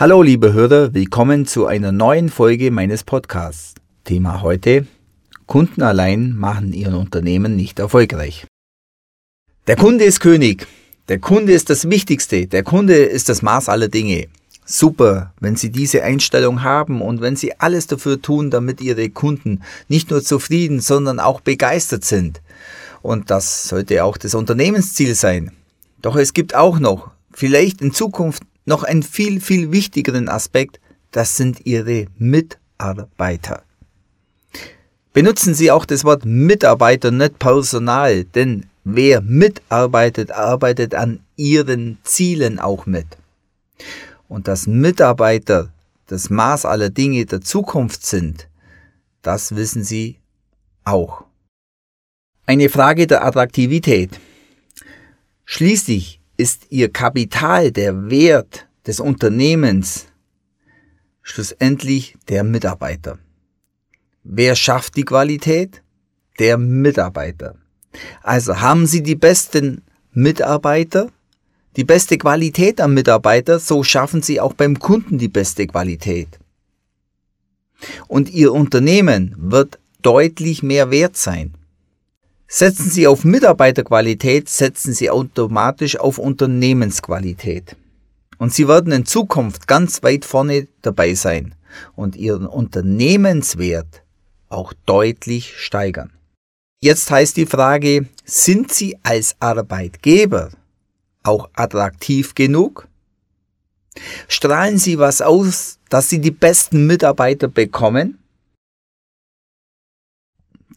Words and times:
Hallo 0.00 0.22
liebe 0.22 0.52
Hörer, 0.52 0.94
willkommen 0.94 1.44
zu 1.44 1.66
einer 1.66 1.90
neuen 1.90 2.28
Folge 2.28 2.70
meines 2.70 3.02
Podcasts. 3.02 3.74
Thema 4.04 4.42
heute, 4.42 4.86
Kunden 5.46 5.82
allein 5.82 6.36
machen 6.36 6.72
Ihren 6.72 6.94
Unternehmen 6.94 7.56
nicht 7.56 7.80
erfolgreich. 7.80 8.46
Der 9.66 9.74
Kunde 9.74 10.04
ist 10.04 10.20
König. 10.20 10.68
Der 11.08 11.18
Kunde 11.18 11.52
ist 11.52 11.68
das 11.68 11.90
Wichtigste. 11.90 12.46
Der 12.46 12.62
Kunde 12.62 12.94
ist 12.94 13.28
das 13.28 13.42
Maß 13.42 13.68
aller 13.68 13.88
Dinge. 13.88 14.28
Super, 14.64 15.34
wenn 15.40 15.56
Sie 15.56 15.70
diese 15.70 16.04
Einstellung 16.04 16.62
haben 16.62 17.02
und 17.02 17.20
wenn 17.20 17.34
Sie 17.34 17.58
alles 17.58 17.88
dafür 17.88 18.22
tun, 18.22 18.52
damit 18.52 18.80
Ihre 18.80 19.10
Kunden 19.10 19.64
nicht 19.88 20.12
nur 20.12 20.22
zufrieden, 20.22 20.78
sondern 20.78 21.18
auch 21.18 21.40
begeistert 21.40 22.04
sind. 22.04 22.40
Und 23.02 23.30
das 23.32 23.66
sollte 23.66 24.04
auch 24.04 24.16
das 24.16 24.36
Unternehmensziel 24.36 25.16
sein. 25.16 25.50
Doch 26.02 26.14
es 26.14 26.34
gibt 26.34 26.54
auch 26.54 26.78
noch, 26.78 27.10
vielleicht 27.32 27.80
in 27.82 27.92
Zukunft 27.92 28.44
noch 28.68 28.84
einen 28.84 29.02
viel, 29.02 29.40
viel 29.40 29.72
wichtigeren 29.72 30.28
Aspekt, 30.28 30.78
das 31.10 31.36
sind 31.36 31.66
Ihre 31.66 32.06
Mitarbeiter. 32.18 33.64
Benutzen 35.12 35.54
Sie 35.54 35.70
auch 35.72 35.84
das 35.84 36.04
Wort 36.04 36.24
Mitarbeiter, 36.24 37.10
nicht 37.10 37.38
Personal, 37.38 38.24
denn 38.24 38.66
wer 38.84 39.20
mitarbeitet, 39.20 40.30
arbeitet 40.30 40.94
an 40.94 41.20
Ihren 41.36 41.98
Zielen 42.04 42.60
auch 42.60 42.86
mit. 42.86 43.06
Und 44.28 44.46
dass 44.46 44.66
Mitarbeiter 44.66 45.72
das 46.06 46.30
Maß 46.30 46.64
aller 46.66 46.90
Dinge 46.90 47.26
der 47.26 47.40
Zukunft 47.40 48.04
sind, 48.04 48.48
das 49.22 49.56
wissen 49.56 49.82
Sie 49.82 50.18
auch. 50.84 51.24
Eine 52.46 52.68
Frage 52.68 53.06
der 53.06 53.24
Attraktivität. 53.24 54.18
Schließlich 55.44 56.17
ist 56.38 56.68
Ihr 56.70 56.90
Kapital 56.90 57.72
der 57.72 58.10
Wert 58.10 58.66
des 58.86 59.00
Unternehmens 59.00 60.06
schlussendlich 61.20 62.16
der 62.28 62.44
Mitarbeiter. 62.44 63.18
Wer 64.22 64.54
schafft 64.54 64.96
die 64.96 65.04
Qualität? 65.04 65.82
Der 66.38 66.56
Mitarbeiter. 66.56 67.56
Also 68.22 68.60
haben 68.60 68.86
Sie 68.86 69.02
die 69.02 69.16
besten 69.16 69.82
Mitarbeiter, 70.12 71.10
die 71.76 71.84
beste 71.84 72.16
Qualität 72.16 72.80
am 72.80 72.94
Mitarbeiter, 72.94 73.58
so 73.58 73.82
schaffen 73.82 74.22
Sie 74.22 74.40
auch 74.40 74.52
beim 74.52 74.78
Kunden 74.78 75.18
die 75.18 75.28
beste 75.28 75.66
Qualität. 75.66 76.38
Und 78.06 78.30
Ihr 78.30 78.52
Unternehmen 78.52 79.34
wird 79.36 79.80
deutlich 80.02 80.62
mehr 80.62 80.90
wert 80.92 81.16
sein. 81.16 81.54
Setzen 82.50 82.88
Sie 82.88 83.06
auf 83.06 83.24
Mitarbeiterqualität, 83.24 84.48
setzen 84.48 84.94
Sie 84.94 85.10
automatisch 85.10 85.98
auf 85.98 86.16
Unternehmensqualität. 86.16 87.76
Und 88.38 88.54
Sie 88.54 88.66
werden 88.66 88.90
in 88.90 89.04
Zukunft 89.04 89.68
ganz 89.68 90.02
weit 90.02 90.24
vorne 90.24 90.66
dabei 90.80 91.12
sein 91.12 91.54
und 91.94 92.16
Ihren 92.16 92.46
Unternehmenswert 92.46 94.02
auch 94.48 94.72
deutlich 94.86 95.58
steigern. 95.58 96.10
Jetzt 96.80 97.10
heißt 97.10 97.36
die 97.36 97.44
Frage, 97.44 98.06
sind 98.24 98.72
Sie 98.72 98.96
als 99.02 99.36
Arbeitgeber 99.40 100.48
auch 101.24 101.50
attraktiv 101.52 102.34
genug? 102.34 102.88
Strahlen 104.26 104.78
Sie 104.78 104.98
was 104.98 105.20
aus, 105.20 105.80
dass 105.90 106.08
Sie 106.08 106.20
die 106.20 106.30
besten 106.30 106.86
Mitarbeiter 106.86 107.48
bekommen? 107.48 108.18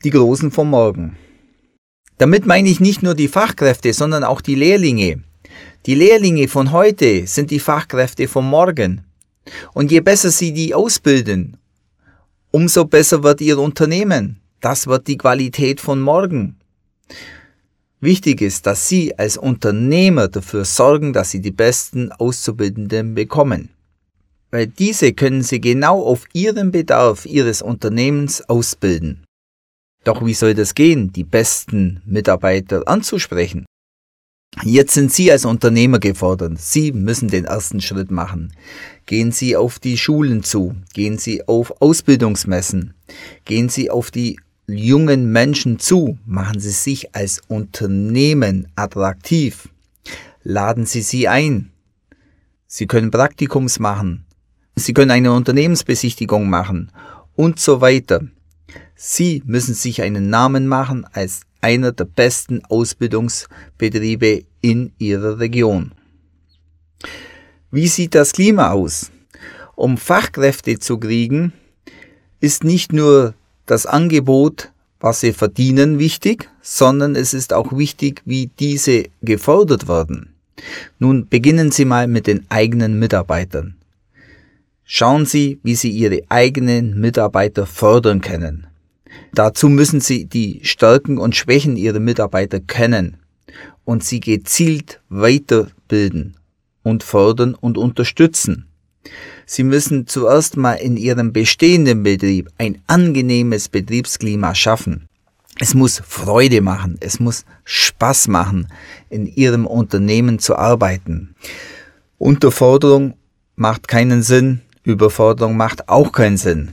Die 0.03 0.09
Großen 0.09 0.51
vom 0.51 0.71
Morgen. 0.71 1.15
Damit 2.21 2.45
meine 2.45 2.69
ich 2.69 2.79
nicht 2.79 3.01
nur 3.01 3.15
die 3.15 3.27
Fachkräfte, 3.27 3.93
sondern 3.93 4.23
auch 4.23 4.41
die 4.41 4.53
Lehrlinge. 4.53 5.23
Die 5.87 5.95
Lehrlinge 5.95 6.47
von 6.47 6.71
heute 6.71 7.25
sind 7.25 7.49
die 7.49 7.57
Fachkräfte 7.57 8.27
von 8.27 8.45
morgen. 8.45 9.01
Und 9.73 9.91
je 9.91 10.01
besser 10.01 10.29
Sie 10.29 10.53
die 10.53 10.75
ausbilden, 10.75 11.57
umso 12.51 12.85
besser 12.85 13.23
wird 13.23 13.41
Ihr 13.41 13.57
Unternehmen. 13.57 14.39
Das 14.59 14.85
wird 14.85 15.07
die 15.07 15.17
Qualität 15.17 15.81
von 15.81 15.99
morgen. 15.99 16.57
Wichtig 18.01 18.41
ist, 18.41 18.67
dass 18.67 18.87
Sie 18.87 19.17
als 19.17 19.35
Unternehmer 19.35 20.27
dafür 20.27 20.63
sorgen, 20.63 21.13
dass 21.13 21.31
Sie 21.31 21.41
die 21.41 21.49
besten 21.49 22.11
Auszubildenden 22.11 23.15
bekommen. 23.15 23.69
Weil 24.51 24.67
diese 24.67 25.13
können 25.13 25.41
Sie 25.41 25.59
genau 25.59 26.03
auf 26.03 26.25
Ihren 26.33 26.69
Bedarf 26.69 27.25
Ihres 27.25 27.63
Unternehmens 27.63 28.47
ausbilden. 28.47 29.23
Doch 30.03 30.25
wie 30.25 30.33
soll 30.33 30.53
das 30.53 30.73
gehen, 30.73 31.11
die 31.11 31.23
besten 31.23 32.01
Mitarbeiter 32.05 32.87
anzusprechen? 32.87 33.65
Jetzt 34.63 34.93
sind 34.93 35.13
Sie 35.13 35.31
als 35.31 35.45
Unternehmer 35.45 35.99
gefordert. 35.99 36.59
Sie 36.59 36.91
müssen 36.91 37.29
den 37.29 37.45
ersten 37.45 37.79
Schritt 37.81 38.11
machen. 38.11 38.51
Gehen 39.05 39.31
Sie 39.31 39.55
auf 39.55 39.79
die 39.79 39.97
Schulen 39.97 40.43
zu. 40.43 40.75
Gehen 40.93 41.17
Sie 41.17 41.47
auf 41.47 41.81
Ausbildungsmessen. 41.81 42.93
Gehen 43.45 43.69
Sie 43.69 43.89
auf 43.89 44.11
die 44.11 44.39
jungen 44.67 45.31
Menschen 45.31 45.79
zu. 45.79 46.17
Machen 46.25 46.59
Sie 46.59 46.71
sich 46.71 47.15
als 47.15 47.41
Unternehmen 47.47 48.67
attraktiv. 48.75 49.69
Laden 50.43 50.85
Sie 50.85 51.01
sie 51.01 51.27
ein. 51.27 51.71
Sie 52.67 52.87
können 52.87 53.11
Praktikums 53.11 53.79
machen. 53.79 54.25
Sie 54.75 54.93
können 54.93 55.11
eine 55.11 55.33
Unternehmensbesichtigung 55.33 56.49
machen 56.49 56.91
und 57.35 57.59
so 57.59 57.81
weiter. 57.81 58.21
Sie 59.03 59.41
müssen 59.47 59.73
sich 59.73 60.03
einen 60.03 60.29
Namen 60.29 60.67
machen 60.67 61.07
als 61.11 61.41
einer 61.59 61.91
der 61.91 62.05
besten 62.05 62.63
Ausbildungsbetriebe 62.65 64.43
in 64.61 64.91
Ihrer 64.99 65.39
Region. 65.39 65.93
Wie 67.71 67.87
sieht 67.87 68.13
das 68.13 68.31
Klima 68.31 68.69
aus? 68.69 69.09
Um 69.75 69.97
Fachkräfte 69.97 70.77
zu 70.77 70.99
kriegen, 70.99 71.51
ist 72.41 72.63
nicht 72.63 72.93
nur 72.93 73.33
das 73.65 73.87
Angebot, 73.87 74.71
was 74.99 75.21
sie 75.21 75.33
verdienen, 75.33 75.97
wichtig, 75.97 76.47
sondern 76.61 77.15
es 77.15 77.33
ist 77.33 77.53
auch 77.53 77.75
wichtig, 77.75 78.21
wie 78.25 78.51
diese 78.59 79.05
gefordert 79.23 79.87
werden. 79.87 80.35
Nun 80.99 81.27
beginnen 81.27 81.71
Sie 81.71 81.85
mal 81.85 82.05
mit 82.05 82.27
den 82.27 82.45
eigenen 82.49 82.99
Mitarbeitern. 82.99 83.77
Schauen 84.83 85.25
Sie, 85.25 85.59
wie 85.63 85.73
Sie 85.73 85.89
Ihre 85.89 86.21
eigenen 86.29 86.99
Mitarbeiter 86.99 87.65
fördern 87.65 88.21
können. 88.21 88.67
Dazu 89.33 89.69
müssen 89.69 90.01
Sie 90.01 90.25
die 90.25 90.61
Stärken 90.63 91.17
und 91.17 91.35
Schwächen 91.35 91.77
Ihrer 91.77 91.99
Mitarbeiter 91.99 92.59
kennen 92.59 93.17
und 93.85 94.03
sie 94.03 94.19
gezielt 94.19 95.01
weiterbilden 95.09 96.37
und 96.83 97.03
fördern 97.03 97.55
und 97.55 97.77
unterstützen. 97.77 98.67
Sie 99.45 99.63
müssen 99.63 100.07
zuerst 100.07 100.57
mal 100.57 100.75
in 100.75 100.97
Ihrem 100.97 101.33
bestehenden 101.33 102.03
Betrieb 102.03 102.49
ein 102.57 102.81
angenehmes 102.87 103.69
Betriebsklima 103.69 104.55
schaffen. 104.55 105.07
Es 105.59 105.73
muss 105.73 106.01
Freude 106.05 106.61
machen, 106.61 106.97
es 107.01 107.19
muss 107.19 107.45
Spaß 107.65 108.27
machen, 108.29 108.67
in 109.09 109.27
Ihrem 109.27 109.65
Unternehmen 109.65 110.39
zu 110.39 110.55
arbeiten. 110.55 111.35
Unterforderung 112.17 113.15
macht 113.55 113.87
keinen 113.87 114.23
Sinn, 114.23 114.61
Überforderung 114.83 115.57
macht 115.57 115.89
auch 115.89 116.11
keinen 116.11 116.37
Sinn 116.37 116.69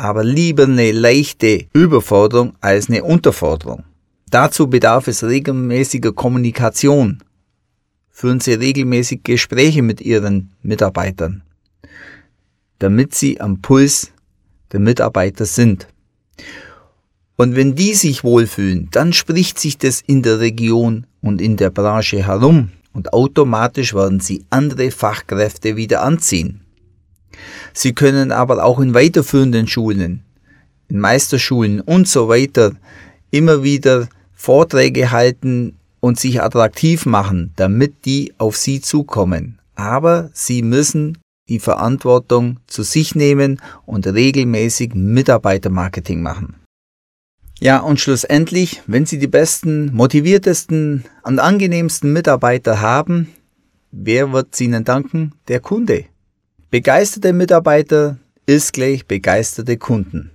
aber 0.00 0.24
lieber 0.24 0.64
eine 0.64 0.92
leichte 0.92 1.66
Überforderung 1.74 2.54
als 2.62 2.88
eine 2.88 3.04
Unterforderung. 3.04 3.84
Dazu 4.30 4.66
bedarf 4.66 5.08
es 5.08 5.22
regelmäßiger 5.22 6.12
Kommunikation. 6.12 7.22
Führen 8.10 8.40
Sie 8.40 8.54
regelmäßig 8.54 9.22
Gespräche 9.24 9.82
mit 9.82 10.00
Ihren 10.00 10.52
Mitarbeitern, 10.62 11.42
damit 12.78 13.14
Sie 13.14 13.40
am 13.40 13.60
Puls 13.60 14.10
der 14.72 14.80
Mitarbeiter 14.80 15.44
sind. 15.44 15.86
Und 17.36 17.54
wenn 17.54 17.74
die 17.74 17.94
sich 17.94 18.24
wohlfühlen, 18.24 18.88
dann 18.92 19.12
spricht 19.12 19.58
sich 19.58 19.76
das 19.76 20.00
in 20.00 20.22
der 20.22 20.40
Region 20.40 21.06
und 21.20 21.42
in 21.42 21.58
der 21.58 21.70
Branche 21.70 22.24
herum 22.26 22.70
und 22.94 23.12
automatisch 23.12 23.94
werden 23.94 24.20
Sie 24.20 24.44
andere 24.48 24.90
Fachkräfte 24.90 25.76
wieder 25.76 26.02
anziehen. 26.02 26.62
Sie 27.72 27.92
können 27.92 28.32
aber 28.32 28.64
auch 28.64 28.80
in 28.80 28.94
weiterführenden 28.94 29.66
Schulen, 29.66 30.22
in 30.88 30.98
Meisterschulen 30.98 31.80
und 31.80 32.08
so 32.08 32.28
weiter 32.28 32.72
immer 33.30 33.62
wieder 33.62 34.08
Vorträge 34.34 35.10
halten 35.10 35.76
und 36.00 36.18
sich 36.18 36.42
attraktiv 36.42 37.06
machen, 37.06 37.52
damit 37.56 38.04
die 38.04 38.32
auf 38.38 38.56
Sie 38.56 38.80
zukommen. 38.80 39.58
Aber 39.74 40.30
Sie 40.32 40.62
müssen 40.62 41.18
die 41.48 41.58
Verantwortung 41.58 42.58
zu 42.66 42.82
sich 42.82 43.14
nehmen 43.14 43.60
und 43.84 44.06
regelmäßig 44.06 44.94
Mitarbeitermarketing 44.94 46.22
machen. 46.22 46.56
Ja, 47.58 47.80
und 47.80 48.00
schlussendlich, 48.00 48.82
wenn 48.86 49.04
Sie 49.04 49.18
die 49.18 49.26
besten, 49.26 49.92
motiviertesten 49.92 51.04
und 51.24 51.38
angenehmsten 51.38 52.12
Mitarbeiter 52.12 52.80
haben, 52.80 53.28
wer 53.90 54.32
wird 54.32 54.58
Ihnen 54.60 54.84
danken? 54.84 55.32
Der 55.48 55.60
Kunde. 55.60 56.06
Begeisterte 56.70 57.32
Mitarbeiter 57.32 58.18
ist 58.46 58.72
gleich 58.72 59.04
begeisterte 59.04 59.76
Kunden. 59.76 60.30